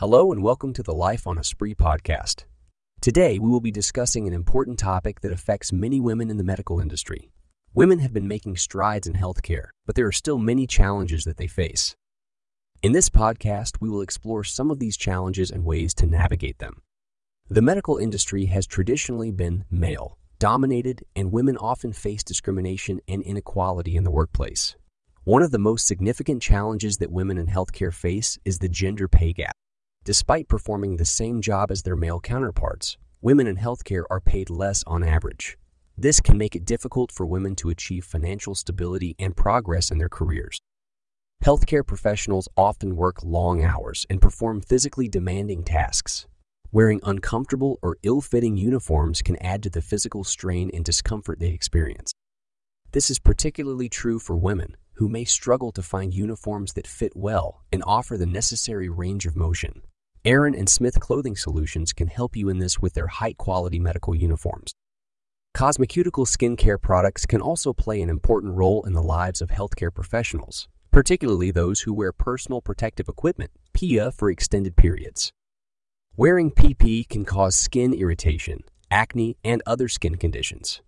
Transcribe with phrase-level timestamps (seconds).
[0.00, 2.44] Hello and welcome to the Life on a Spree podcast.
[3.02, 6.80] Today, we will be discussing an important topic that affects many women in the medical
[6.80, 7.30] industry.
[7.74, 11.46] Women have been making strides in healthcare, but there are still many challenges that they
[11.46, 11.94] face.
[12.82, 16.80] In this podcast, we will explore some of these challenges and ways to navigate them.
[17.50, 23.96] The medical industry has traditionally been male dominated, and women often face discrimination and inequality
[23.96, 24.76] in the workplace.
[25.24, 29.34] One of the most significant challenges that women in healthcare face is the gender pay
[29.34, 29.54] gap.
[30.04, 34.82] Despite performing the same job as their male counterparts, women in healthcare are paid less
[34.86, 35.58] on average.
[35.96, 40.08] This can make it difficult for women to achieve financial stability and progress in their
[40.08, 40.58] careers.
[41.44, 46.26] Healthcare professionals often work long hours and perform physically demanding tasks.
[46.72, 51.50] Wearing uncomfortable or ill fitting uniforms can add to the physical strain and discomfort they
[51.50, 52.12] experience.
[52.92, 57.62] This is particularly true for women who may struggle to find uniforms that fit well
[57.70, 59.82] and offer the necessary range of motion.
[60.26, 64.14] Aaron and Smith Clothing Solutions can help you in this with their high quality medical
[64.14, 64.74] uniforms.
[65.56, 70.68] Cosmeceutical skincare products can also play an important role in the lives of healthcare professionals,
[70.90, 75.32] particularly those who wear personal protective equipment, PPE, for extended periods.
[76.18, 80.82] Wearing PP can cause skin irritation, acne, and other skin conditions.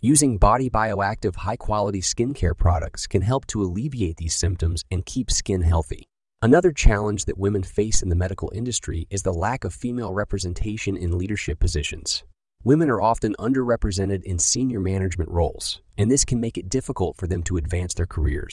[0.00, 5.30] Using body bioactive high quality skincare products can help to alleviate these symptoms and keep
[5.30, 6.07] skin healthy.
[6.40, 10.96] Another challenge that women face in the medical industry is the lack of female representation
[10.96, 12.22] in leadership positions.
[12.62, 17.26] Women are often underrepresented in senior management roles, and this can make it difficult for
[17.26, 18.52] them to advance their careers.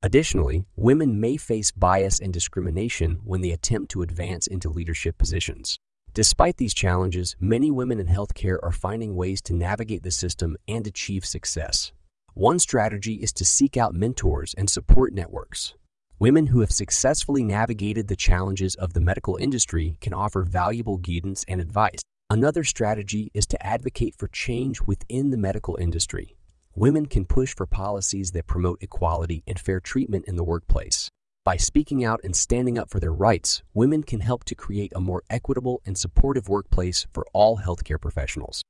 [0.00, 5.80] Additionally, women may face bias and discrimination when they attempt to advance into leadership positions.
[6.14, 10.86] Despite these challenges, many women in healthcare are finding ways to navigate the system and
[10.86, 11.90] achieve success.
[12.34, 15.74] One strategy is to seek out mentors and support networks.
[16.22, 21.44] Women who have successfully navigated the challenges of the medical industry can offer valuable guidance
[21.48, 21.98] and advice.
[22.30, 26.36] Another strategy is to advocate for change within the medical industry.
[26.76, 31.08] Women can push for policies that promote equality and fair treatment in the workplace.
[31.44, 35.00] By speaking out and standing up for their rights, women can help to create a
[35.00, 38.62] more equitable and supportive workplace for all healthcare professionals.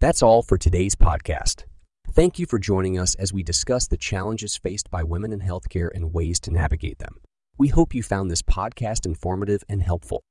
[0.00, 1.66] That's all for today's podcast.
[2.14, 5.88] Thank you for joining us as we discuss the challenges faced by women in healthcare
[5.92, 7.16] and ways to navigate them.
[7.58, 10.22] We hope you found this podcast informative and helpful.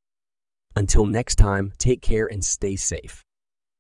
[0.78, 3.26] Until next time, take care and stay safe.